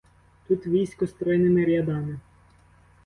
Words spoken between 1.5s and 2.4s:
рядами